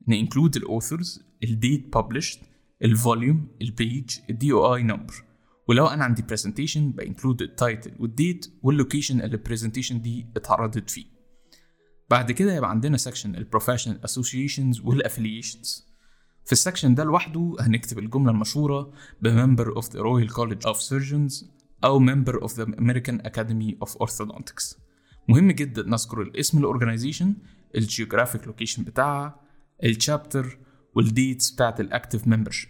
نإنكلود 0.07 0.55
الاوثرز 0.55 1.23
الديت 1.43 1.97
ببلشد 1.97 2.39
الفوليوم 2.83 3.47
البيج 3.61 4.17
الدي 4.29 4.51
أو 4.51 4.75
اي 4.75 4.83
نمبر 4.83 5.23
ولو 5.67 5.88
أنا 5.88 6.03
عندي 6.03 6.21
برزنتيشن 6.21 6.91
بإنكلود 6.91 7.41
التايتل 7.41 7.91
والديت 8.00 8.53
واللوكيشن 8.61 9.21
اللي 9.21 9.35
ال 9.36 9.41
presentation 9.41 10.01
دي 10.01 10.27
اتعرضت 10.38 10.89
فيه. 10.89 11.05
بعد 12.09 12.31
كده 12.31 12.55
يبقى 12.55 12.69
عندنا 12.69 12.97
section 12.98 13.36
ال 13.36 13.41
professional 13.41 14.03
associations 14.03 14.79
وال 14.79 14.95
affiliations 14.95 15.90
في 16.45 16.51
ال 16.51 16.57
section 16.57 16.95
ده 16.95 17.03
لوحده 17.03 17.55
هنكتب 17.60 18.00
الجملة 18.00 18.31
المشهورة 18.31 18.91
ب 19.21 19.30
member 19.30 19.81
of 19.81 19.86
the 19.86 19.98
Royal 20.00 20.33
College 20.33 20.71
of 20.71 20.77
Surgeons 20.77 21.45
أو 21.83 22.00
member 22.05 22.33
of 22.43 22.51
the 22.51 22.65
American 22.65 23.21
Academy 23.27 23.88
of 23.88 23.89
Orthodontics. 23.89 24.75
مهم 25.29 25.51
جدا 25.51 25.83
نذكر 25.83 26.21
الاسم 26.21 26.57
ال 26.57 26.63
organization 26.63 27.33
ال 27.75 27.82
geographic 27.82 28.48
location 28.48 28.83
بتاعها 28.83 29.39
ال 29.83 29.93
chapter 29.93 30.57
وال 30.95 31.12
dates 31.12 31.51
بتاعت 31.51 31.79
ال 31.79 31.86
active 31.86 32.27
membership 32.27 32.69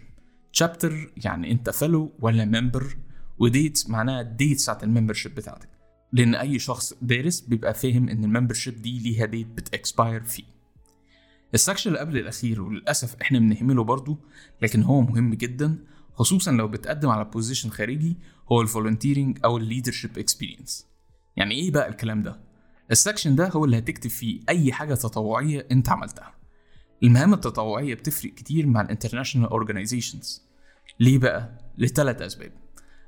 chapter 0.52 1.12
يعني 1.24 1.52
أنت 1.52 1.70
fellow 1.70 2.12
ولا 2.20 2.44
member 2.44 2.96
و 3.38 3.47
dates 3.47 3.90
معناها 3.90 4.20
ال 4.20 4.27
dates 4.27 4.62
بتاعت 4.62 4.84
ال 4.84 4.88
membership 4.88 5.34
بتاعتك. 5.34 5.68
لأن 6.12 6.34
أي 6.34 6.58
شخص 6.58 6.94
دارس 7.02 7.40
بيبقى 7.40 7.74
فاهم 7.74 8.08
إن 8.08 8.24
ال 8.24 8.29
membership 8.29 8.82
دي 8.82 8.98
ليها 8.98 9.26
date 9.26 9.46
بت 9.46 9.66
expire 9.66 10.24
فيه. 10.24 10.44
ال 11.54 11.58
section 11.58 11.88
اللي 11.90 12.00
قبل 12.00 12.18
الأخير 12.18 12.62
وللأسف 12.62 13.16
إحنا 13.22 13.38
بنهمله 13.38 13.84
برضه 13.84 14.18
لكن 14.62 14.82
هو 14.82 15.00
مهم 15.00 15.34
جدا 15.34 15.78
خصوصا 16.14 16.52
لو 16.52 16.68
بتقدم 16.68 17.08
على 17.08 17.24
position 17.24 17.70
خارجي 17.70 18.16
هو 18.52 18.60
ال 18.62 18.68
volunteering 18.68 19.38
أو 19.44 19.56
ال 19.56 19.62
leadership 19.62 20.18
experience 20.18 20.86
يعني 21.36 21.54
إيه 21.54 21.70
بقى 21.70 21.88
الكلام 21.88 22.22
ده؟ 22.22 22.40
ال 22.90 22.96
section 22.96 23.34
ده 23.36 23.48
هو 23.48 23.64
اللي 23.64 23.78
هتكتب 23.78 24.10
فيه 24.10 24.40
أي 24.48 24.72
حاجة 24.72 24.94
تطوعية 24.94 25.66
أنت 25.72 25.88
عملتها. 25.88 26.34
المهام 27.02 27.34
التطوعية 27.34 27.94
بتفرق 27.94 28.34
كتير 28.34 28.66
مع 28.66 28.80
ال 28.80 28.85
international 28.85 29.48
organizations 29.50 30.42
ليه 31.00 31.18
بقى؟ 31.18 31.58
لثلاث 31.78 32.22
أسباب. 32.22 32.52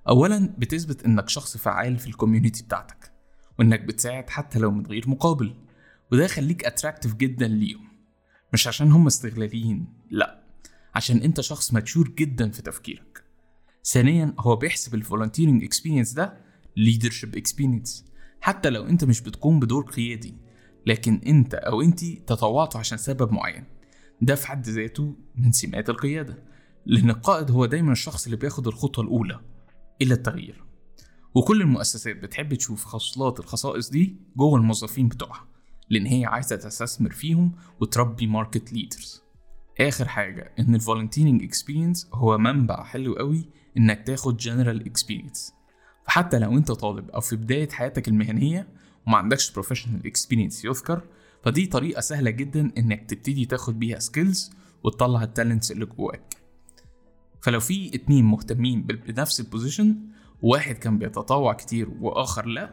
اولا 0.08 0.54
بتثبت 0.58 1.04
إنك 1.04 1.28
شخص 1.28 1.56
فعال 1.56 1.98
في 1.98 2.06
ال 2.06 2.12
community 2.12 2.62
بتاعتك 2.64 3.12
وإنك 3.58 3.80
بتساعد 3.80 4.30
حتى 4.30 4.58
لو 4.58 4.70
من 4.70 4.86
غير 4.86 5.08
مقابل 5.08 5.54
وده 6.12 6.24
يخليك 6.24 6.64
attractive 6.64 7.14
جدا 7.14 7.48
ليهم. 7.48 7.93
مش 8.54 8.66
عشان 8.66 8.92
هم 8.92 9.06
استغلاليين 9.06 9.86
لا 10.10 10.44
عشان 10.94 11.16
انت 11.16 11.40
شخص 11.40 11.72
mature 11.72 12.08
جدا 12.08 12.50
في 12.50 12.62
تفكيرك. 12.62 13.24
ثانيا 13.84 14.34
هو 14.38 14.56
بيحسب 14.56 14.94
ال 14.94 15.00
volunteering 15.00 15.64
experience 15.64 16.12
ده 16.12 16.38
leadership 16.76 17.36
experience 17.36 18.04
حتى 18.40 18.70
لو 18.70 18.86
انت 18.86 19.04
مش 19.04 19.20
بتقوم 19.20 19.60
بدور 19.60 19.84
قيادي 19.84 20.34
لكن 20.86 21.20
انت 21.26 21.54
أو 21.54 21.82
انت 21.82 22.04
تطوعتوا 22.04 22.80
عشان 22.80 22.98
سبب 22.98 23.32
معين. 23.32 23.64
ده 24.20 24.34
في 24.34 24.46
حد 24.46 24.68
ذاته 24.68 25.16
من 25.34 25.52
سمات 25.52 25.90
القيادة 25.90 26.44
لأن 26.86 27.10
القائد 27.10 27.50
هو 27.50 27.66
دايما 27.66 27.92
الشخص 27.92 28.24
اللي 28.24 28.36
بياخد 28.36 28.66
الخطوة 28.66 29.04
الأولى 29.04 29.40
إلى 30.02 30.14
التغيير. 30.14 30.64
وكل 31.34 31.60
المؤسسات 31.62 32.16
بتحب 32.16 32.54
تشوف 32.54 32.84
خصلات 32.84 33.40
الخصائص 33.40 33.90
دي 33.90 34.16
جوه 34.36 34.58
الموظفين 34.58 35.08
بتوعها. 35.08 35.53
لأن 35.90 36.06
هي 36.06 36.24
عايزة 36.24 36.56
تستثمر 36.56 37.10
فيهم 37.10 37.52
وتربي 37.80 38.26
market 38.26 38.72
leaders 38.72 39.22
آخر 39.80 40.08
حاجة 40.08 40.52
إن 40.58 40.74
ال 40.74 40.80
volunteering 40.80 41.42
experience 41.42 42.08
هو 42.14 42.38
منبع 42.38 42.84
حلو 42.84 43.14
قوي 43.14 43.48
إنك 43.76 44.06
تاخد 44.06 44.36
general 44.36 44.86
experience 44.86 45.52
فحتى 46.06 46.38
لو 46.38 46.56
أنت 46.56 46.72
طالب 46.72 47.10
أو 47.10 47.20
في 47.20 47.36
بداية 47.36 47.68
حياتك 47.68 48.08
المهنية 48.08 48.68
وما 49.06 49.16
عندكش 49.16 49.52
professional 49.52 50.06
experience 50.06 50.64
يذكر 50.64 51.02
فدي 51.44 51.66
طريقة 51.66 52.00
سهلة 52.00 52.30
جدا 52.30 52.72
إنك 52.78 53.10
تبتدي 53.10 53.44
تاخد 53.44 53.78
بيها 53.78 53.98
skills 53.98 54.52
وتطلع 54.84 55.22
ال 55.22 55.29
talents 55.29 55.72
اللي 55.72 55.86
جواك. 55.86 56.36
فلو 57.40 57.60
في 57.60 57.94
اتنين 57.94 58.24
مهتمين 58.24 58.82
بنفس 58.82 59.40
ال 59.40 59.47
position 59.47 59.96
واحد 60.42 60.74
كان 60.74 60.98
بيتطوع 60.98 61.52
كتير 61.52 61.88
وآخر 62.00 62.46
لأ 62.46 62.70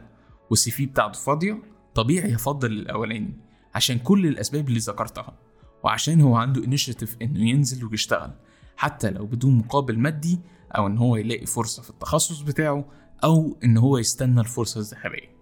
وال 0.50 0.70
CV 0.70 0.86
بتاعته 0.86 1.18
فاضية 1.18 1.62
طبيعي 1.94 2.32
يفضل 2.32 2.72
الأولاني 2.72 3.36
عشان 3.74 3.98
كل 3.98 4.26
الأسباب 4.26 4.68
اللي 4.68 4.78
ذكرتها 4.78 5.38
وعشان 5.82 6.20
هو 6.20 6.36
عنده 6.36 6.64
initiative 6.64 7.16
إنه 7.22 7.50
ينزل 7.50 7.84
ويشتغل 7.84 8.32
حتى 8.76 9.10
لو 9.10 9.26
بدون 9.26 9.54
مقابل 9.54 9.98
مادي 9.98 10.40
أو 10.76 10.86
إن 10.86 10.98
هو 10.98 11.16
يلاقي 11.16 11.46
فرصة 11.46 11.82
في 11.82 11.90
التخصص 11.90 12.40
بتاعه 12.40 12.84
أو 13.24 13.58
إن 13.64 13.76
هو 13.76 13.98
يستنى 13.98 14.40
الفرصة 14.40 14.80
الذهبية. 14.80 15.32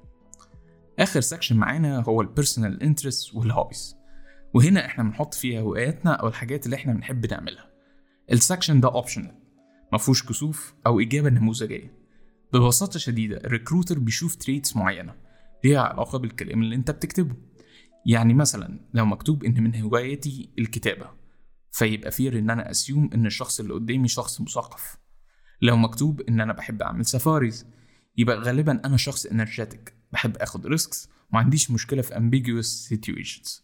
آخر 0.98 1.20
section 1.20 1.56
معانا 1.56 2.00
هو 2.02 2.20
ال 2.20 2.27
personal 2.27 2.82
interest 2.82 3.34
وال 3.34 3.48
hobbies 3.48 3.96
وهنا 4.54 4.86
إحنا 4.86 5.04
بنحط 5.04 5.34
فيها 5.34 5.60
هواياتنا 5.60 6.12
أو 6.12 6.28
الحاجات 6.28 6.64
اللي 6.66 6.76
إحنا 6.76 6.92
بنحب 6.92 7.26
نعملها. 7.32 7.70
ال 8.32 8.38
section 8.38 8.80
ده 8.80 8.88
optional 8.88 9.34
مفهوش 9.92 10.26
كسوف 10.26 10.74
أو 10.86 11.00
إجابة 11.00 11.30
نموذجية. 11.30 12.00
ببساطة 12.52 12.98
شديدة 12.98 13.36
ال 13.36 13.42
recruiter 13.42 13.98
بيشوف 13.98 14.36
traits 14.36 14.76
معينة. 14.76 15.14
ليها 15.64 15.80
علاقة 15.80 16.18
بالكلام 16.18 16.62
اللي 16.62 16.74
انت 16.74 16.90
بتكتبه. 16.90 17.36
يعني 18.06 18.34
مثلا 18.34 18.80
لو 18.94 19.06
مكتوب 19.06 19.44
إن 19.44 19.62
من 19.62 19.82
هوايتي 19.82 20.50
الكتابة 20.58 21.10
فيبقى 21.72 22.10
fair 22.10 22.38
إن 22.38 22.50
أنا 22.50 22.70
أ 22.70 22.76
assume 22.76 23.10
إن 23.14 23.26
الشخص 23.26 23.60
اللي 23.60 23.74
قدامي 23.74 24.08
شخص 24.08 24.40
مثقف. 24.40 24.96
لو 25.62 25.76
مكتوب 25.76 26.20
إن 26.20 26.40
أنا 26.40 26.52
بحب 26.52 26.82
أعمل 26.82 27.04
safaris 27.06 27.66
يبقى 28.16 28.36
غالبا 28.36 28.80
أنا 28.84 28.96
شخص 28.96 29.26
energetic 29.26 29.94
بحب 30.12 30.36
آخد 30.36 30.66
risks 30.66 31.08
وما 31.30 31.40
عنديش 31.40 31.70
مشكلة 31.70 32.02
في 32.02 32.14
ambiguous 32.14 32.94
situations. 32.94 33.62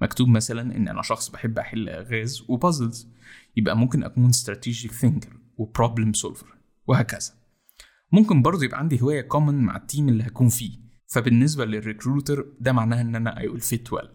مكتوب 0.00 0.28
مثلا 0.28 0.76
إن 0.76 0.88
أنا 0.88 1.02
شخص 1.02 1.28
بحب 1.30 1.58
أحل 1.58 1.88
الغاز 1.88 2.44
و 2.48 2.55
puzzles 2.55 3.08
يبقى 3.56 3.76
ممكن 3.76 4.04
أكون 4.04 4.32
strategic 4.32 4.90
thinker 4.90 5.32
و 5.56 5.63
problem 5.63 6.12
solver 6.12 6.56
وهكذا. 6.86 7.32
ممكن 8.12 8.42
برضه 8.42 8.64
يبقى 8.64 8.78
عندي 8.78 9.02
هواية 9.02 9.20
common 9.20 9.54
مع 9.54 9.76
ال 9.76 9.82
team 9.82 10.08
اللي 10.08 10.24
هكون 10.24 10.48
فيه. 10.48 10.83
فبالنسبة 11.14 11.64
لل 11.64 11.79
recruiter 11.79 12.46
ده 12.60 12.72
معناها 12.72 13.00
إن 13.00 13.14
أنا 13.16 13.34
will 13.42 13.60
fit 13.62 13.96
well. 13.98 14.08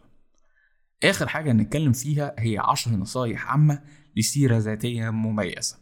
آخر 1.04 1.28
حاجة 1.28 1.52
هنتكلم 1.52 1.94
فيها 1.94 2.36
هي 2.40 2.58
عشر 2.58 2.92
نصايح 2.92 3.52
عامة 3.52 3.84
لسيرة 4.16 4.58
ذاتية 4.58 5.10
مميزة. 5.10 5.78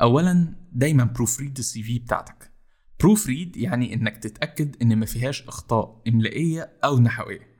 اولا 0.00 0.54
دايما 0.72 1.04
proofread 1.04 1.58
ال 1.58 1.82
CV 1.82 1.98
بتاعتك. 1.98 2.52
proofread 3.00 3.56
يعني 3.56 3.94
إنك 3.94 4.16
تتأكد 4.16 4.76
إن 4.82 4.96
ما 4.96 5.06
فيهاش 5.06 5.42
أخطاء 5.42 6.02
إملائية 6.08 6.78
أو 6.84 7.00
نحوية. 7.00 7.54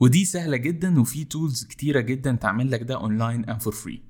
ودي 0.00 0.24
سهلة 0.24 0.56
جدا 0.56 1.00
وفي 1.00 1.24
tools 1.24 1.64
كتيرة 1.66 2.00
جدا 2.00 2.32
تعمل 2.32 2.70
لك 2.70 2.82
ده 2.82 2.94
online 2.94 3.46
and 3.46 3.58
for 3.58 3.72
free 3.72 4.02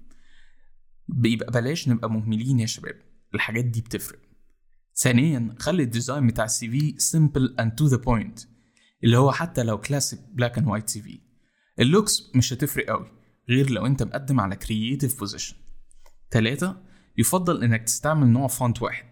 يبقى 1.25 1.52
بلاش 1.52 1.88
نبقى 1.88 2.11
مهملين 2.11 2.61
يا 2.61 2.66
شباب. 2.66 2.99
الحاجات 3.35 3.64
دي 3.64 3.80
بتفرق. 3.80 4.30
ثانيا 5.02 5.54
خلي 5.59 5.83
ال 5.83 5.89
design 5.89 6.27
بتاع 6.26 6.45
ال 6.45 6.71
CV 6.71 6.95
simple 6.99 7.55
and 7.61 7.73
to 7.75 7.87
the 7.87 7.97
point 7.97 8.41
اللي 9.04 9.19
هو 9.19 9.33
حتى 9.33 9.62
لو 9.62 9.78
classic 9.81 10.21
black 10.33 10.59
and 10.59 10.67
white 10.69 10.89
CV 10.89 11.03
ال 11.03 11.21
looks 11.79 12.31
مش 12.35 12.52
هتفرق 12.52 12.87
قوي 12.87 13.12
غير 13.49 13.71
لو 13.71 13.87
انت 13.87 14.02
مقدم 14.02 14.40
على 14.40 14.57
creative 14.57 15.19
position 15.19 15.57
تلاتة 16.30 16.76
يفضل 17.19 17.64
إنك 17.64 17.83
تستعمل 17.83 18.26
نوع 18.26 18.47
font 18.47 18.83
واحد 18.83 19.04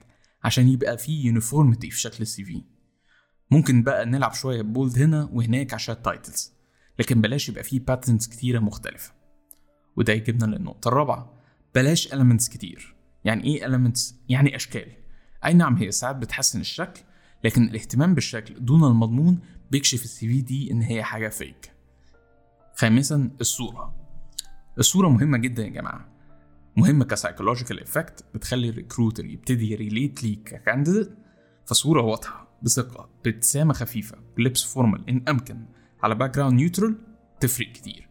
عشان 0.45 0.69
يبقى 0.69 0.99
فيه 0.99 1.27
uniformity 1.27 1.91
في 1.91 2.01
شكل 2.01 2.17
ال 2.21 2.45
CV 2.45 2.63
ممكن 3.51 3.83
بقى 3.83 4.07
نلعب 4.07 4.35
شوية 4.35 4.63
bold 4.63 4.99
هنا 4.99 5.29
وهناك 5.33 5.75
عشان 5.75 5.95
ال 5.95 6.03
titles 6.03 6.53
لكن 6.99 7.21
بلاش 7.21 7.49
يبقى 7.49 7.63
فيه 7.65 7.81
patterns 7.81 8.27
كتيرة 8.27 8.59
مختلفة. 8.59 9.13
وده 9.97 10.13
يجيبنا 10.13 10.57
للنقطة 10.57 10.89
الرابعة 10.89 11.43
بلاش 11.75 12.09
elements 12.09 12.51
كتير. 12.51 12.95
يعني 13.25 13.45
إيه 13.45 13.67
elements؟ 13.67 14.15
يعني 14.29 14.57
أشكال. 14.57 14.93
أي 15.45 15.55
نعم 15.55 15.77
هي 15.77 15.91
ساعات 15.91 16.17
بتحسن 16.17 16.61
الشكل 16.61 17.01
لكن 17.45 17.63
الاهتمام 17.63 18.15
بالشكل 18.15 18.65
دون 18.65 18.85
المضمون 18.85 19.39
بيكشف 19.71 20.05
ال 20.05 20.29
CV 20.29 20.41
دي 20.41 20.71
إن 20.71 20.83
هي 20.83 21.03
حاجة 21.03 21.29
fake 21.29 21.73
خامسا 22.75 23.31
الصورة. 23.41 23.95
الصورة 24.79 25.09
مهمة 25.09 25.39
جدا 25.39 25.65
يا 25.65 25.69
جماعة. 25.69 26.09
مهمة 26.77 27.05
ك 27.05 27.10
psychological 27.10 27.81
effect 27.81 28.25
بتخلي 28.35 28.69
ال 28.69 28.74
recruiter 28.74 29.25
يبتدي 29.25 29.73
ي 29.73 29.80
relate 29.80 30.25
ليك 30.25 30.43
ك 30.43 30.50
candidate 30.50 31.11
فصورة 31.67 32.03
واضحة 32.03 32.59
بثقة 32.63 33.11
بابتسامة 33.25 33.73
خفيفة 33.73 34.19
بلبس 34.37 34.63
formal 34.65 35.09
إن 35.09 35.25
أمكن. 35.29 35.67
على 36.03 36.15
background 36.15 36.55
neutral 36.55 36.97
تفرق 37.41 37.73
كتير. 37.73 38.09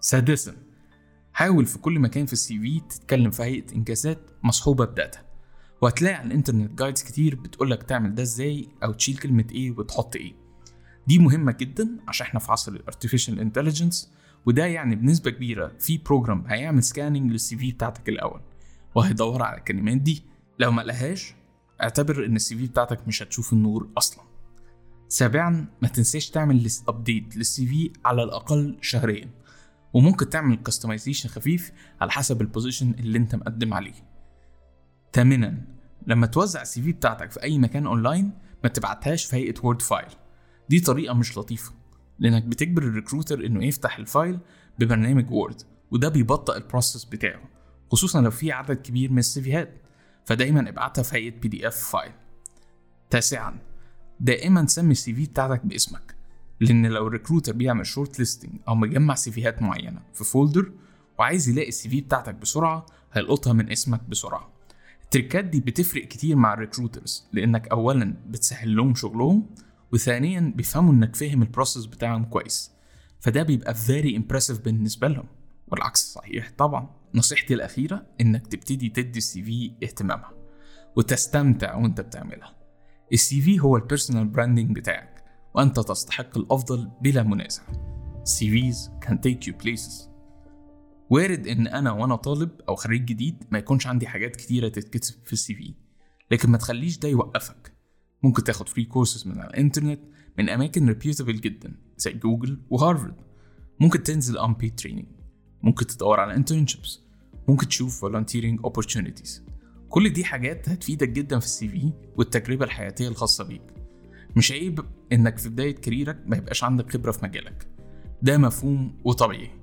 سادسا 0.00 0.56
حاول 1.32 1.66
في 1.66 1.78
كل 1.78 1.98
مكان 1.98 2.26
في 2.26 2.32
ال 2.32 2.60
CV 2.60 2.80
تتكلم 2.80 3.30
في 3.30 3.42
هيئة 3.42 3.74
إنجازات 3.74 4.18
مصحوبة 4.42 4.84
ب 4.84 4.92
data. 4.92 5.31
وهتلاقي 5.82 6.14
على 6.14 6.26
الإنترنت 6.26 6.78
guides 6.78 7.02
كتير 7.02 7.34
بتقولك 7.34 7.82
تعمل 7.82 8.14
ده 8.14 8.22
إزاي 8.22 8.68
أو 8.84 8.92
تشيل 8.92 9.16
كلمة 9.18 9.44
إيه 9.52 9.70
وتحط 9.70 10.16
إيه. 10.16 10.32
دي 11.06 11.18
مهمة 11.18 11.52
جدا 11.52 11.96
عشان 12.08 12.26
إحنا 12.26 12.40
في 12.40 12.52
عصر 12.52 12.72
ال 12.72 12.78
artificial 12.78 13.40
intelligence 13.40 14.12
وده 14.46 14.66
يعني 14.66 14.96
بنسبة 14.96 15.30
كبيرة 15.30 15.72
في 15.78 15.98
program 15.98 16.44
هيعمل 16.46 16.82
scanning 16.82 17.32
لل 17.32 17.56
CV 17.56 17.72
بتاعتك 17.72 18.08
الأول 18.08 18.40
وهيدور 18.94 19.42
على 19.42 19.58
الكلمات 19.58 19.96
دي. 19.96 20.22
لو 20.58 20.70
ما 20.70 20.82
لقاهاش 20.82 21.34
اعتبر 21.82 22.26
إن 22.26 22.36
ال 22.36 22.56
CV 22.56 22.66
بتاعتك 22.66 23.08
مش 23.08 23.22
هتشوف 23.22 23.52
النور 23.52 23.88
أصلا. 23.98 24.24
سابعا 25.08 25.66
ما 25.82 25.88
تنساش 25.88 26.30
تعمل 26.30 26.68
update 26.88 27.36
لل 27.36 27.66
CV 27.66 27.92
على 28.04 28.22
الأقل 28.22 28.78
شهريا 28.80 29.30
وممكن 29.92 30.28
تعمل 30.30 30.56
customization 30.56 31.28
خفيف 31.28 31.72
على 32.00 32.10
حسب 32.10 32.40
ال 32.40 32.46
position 32.46 32.90
اللي 32.90 33.18
أنت 33.18 33.34
مقدم 33.34 33.74
عليه. 33.74 34.11
ثامنا 35.12 35.58
لما 36.06 36.26
توزع 36.26 36.62
ال 36.62 36.82
CV 36.82 36.92
بتاعتك 36.92 37.30
في 37.30 37.42
أي 37.42 37.58
مكان 37.58 37.86
اونلاين 37.86 38.32
ما 38.62 38.68
تبعتهاش 38.68 39.24
في 39.24 39.36
هيئة 39.36 39.54
Word 39.62 39.82
file 39.82 40.08
دي 40.68 40.80
طريقة 40.80 41.14
مش 41.14 41.38
لطيفة 41.38 41.72
لأنك 42.18 42.42
بتجبر 42.42 42.82
ال 42.82 42.88
recruiter 42.88 43.46
إنه 43.46 43.64
يفتح 43.64 43.98
ال 43.98 44.06
file 44.06 44.38
ببرنامج 44.78 45.30
Word 45.30 45.62
وده 45.90 46.08
بيبطئ 46.08 46.56
ال 46.56 46.62
process 46.62 47.04
بتاعه 47.04 47.40
خصوصا 47.90 48.20
لو 48.20 48.30
في 48.30 48.52
عدد 48.52 48.76
كبير 48.76 49.12
من 49.12 49.18
السيفيهات 49.18 49.82
فدايما 50.24 50.68
ابعتها 50.68 51.02
في 51.02 51.16
هيئة 51.16 51.40
PDF 51.40 51.76
file 51.76 52.12
تاسعا 53.10 53.58
دائما 54.20 54.66
سمي 54.66 54.92
ال 54.92 55.14
CV 55.14 55.26
بتاعتك 55.26 55.66
باسمك 55.66 56.14
لأن 56.60 56.86
لو 56.86 57.06
ال 57.06 57.11
recruiter 57.11 57.52
بيعمل 57.52 57.86
short 57.86 58.18
listing 58.18 58.52
أو 58.68 58.74
مجمع 58.74 59.14
سيفيهات 59.14 59.62
معينة 59.62 60.00
في 60.14 60.24
folder 60.24 60.72
وعايز 61.18 61.48
يلاقي 61.48 61.68
ال 61.68 61.88
CV 61.88 62.00
بتاعتك 62.00 62.34
بسرعة 62.34 62.86
هيلقطها 63.12 63.52
من 63.52 63.70
اسمك 63.70 64.00
بسرعة. 64.08 64.51
التريكات 65.12 65.44
دي 65.44 65.60
بتفرق 65.60 66.04
كتير 66.04 66.36
مع 66.36 66.54
ال 66.54 66.61
recruiters 66.61 67.28
لأنك 67.32 67.68
اولا 67.68 68.16
بتسهل 68.28 68.76
لهم 68.76 68.94
شغلهم 68.94 69.46
وثانيا 69.92 70.52
بيفهموا 70.56 70.92
إنك 70.92 71.16
فاهم 71.16 71.42
ال 71.42 71.47
process 71.47 71.86
بتاعهم 71.86 72.24
كويس. 72.24 72.70
فده 73.20 73.42
بيبقى 73.42 73.74
very 73.74 74.18
impressive 74.18 74.60
بالنسبة 74.64 75.08
لهم. 75.08 75.26
والعكس 75.68 76.12
صحيح 76.12 76.52
طبعا 76.58 76.90
نصيحتي 77.14 77.54
الأخيرة 77.54 78.06
إنك 78.20 78.46
تبتدي 78.46 78.88
تدي 78.88 79.18
ال 79.18 79.42
CV 79.42 79.72
اهتمامها 79.82 80.32
وتستمتع 80.96 81.76
وأنت 81.76 82.00
بتعملها. 82.00 82.54
ال 83.12 83.40
CV 83.40 83.60
هو 83.60 83.76
ال 83.76 83.82
personal 83.82 84.28
branding 84.28 84.76
بتاعك 84.76 85.24
وأنت 85.54 85.80
تستحق 85.80 86.38
الأفضل 86.38 86.90
بلا 87.02 87.22
منازع. 87.22 87.62
CVs 88.24 89.06
can 89.06 89.14
take 89.14 89.46
you 89.48 89.52
places. 89.64 90.11
وارد 91.12 91.46
إن 91.46 91.66
أنا 91.66 91.92
وأنا 91.92 92.16
طالب 92.16 92.50
أو 92.68 92.74
خريج 92.76 93.04
جديد 93.04 93.44
ما 93.50 93.58
يكونش 93.58 93.86
عندي 93.86 94.06
حاجات 94.06 94.36
كتيرة 94.36 94.68
تتكتب 94.68 95.14
في 95.24 95.32
ال 95.32 95.54
CV. 95.54 95.74
لكن 96.30 96.50
ما 96.50 96.58
تخليش 96.58 96.98
ده 96.98 97.08
يوقفك. 97.08 97.72
ممكن 98.22 98.44
تاخد 98.44 98.68
free 98.68 98.84
courses 98.84 99.26
من 99.26 99.38
على 99.38 99.50
الإنترنت 99.50 100.00
من 100.38 100.48
أماكن 100.48 100.88
reputable 100.88 101.40
جدا 101.40 101.74
زي 101.96 102.12
جوجل 102.12 102.58
وهارفارد. 102.70 103.16
ممكن 103.80 104.02
تنزل 104.02 104.38
unpaid 104.38 104.84
training. 104.84 105.06
ممكن 105.62 105.86
تدور 105.86 106.20
على 106.20 106.44
internships. 106.44 106.98
ممكن 107.48 107.68
تشوف 107.68 108.04
volunteering 108.04 108.66
opportunities. 108.66 109.40
كل 109.88 110.10
دي 110.10 110.24
حاجات 110.24 110.68
هتفيدك 110.68 111.08
جدا 111.08 111.38
في 111.38 111.44
ال 111.44 111.68
CV 111.68 111.92
والتجربة 112.16 112.64
الحياتية 112.64 113.08
الخاصة 113.08 113.44
بيك. 113.44 113.62
مش 114.36 114.52
عيب 114.52 114.80
إنك 115.12 115.38
في 115.38 115.48
بداية 115.48 115.74
كاريرك 115.74 116.22
ما 116.26 116.36
يبقاش 116.36 116.64
عندك 116.64 116.92
خبرة 116.92 117.12
في 117.12 117.24
مجالك. 117.24 117.66
ده 118.22 118.38
مفهوم 118.38 119.00
وطبيعي. 119.04 119.61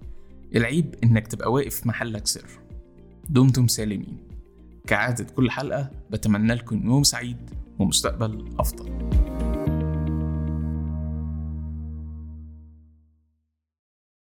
العيب 0.55 0.95
إنك 1.03 1.27
تبقى 1.27 1.51
واقف 1.51 1.87
محلك 1.87 2.27
سر. 2.27 2.45
دمتم 3.29 3.67
سالمين. 3.67 4.17
كعادة 4.87 5.23
كل 5.23 5.51
حلقة 5.51 5.91
بتمنى 6.09 6.53
لكم 6.53 6.85
يوم 6.85 7.03
سعيد 7.03 7.37
ومستقبل 7.79 8.45
أفضل. 8.59 9.09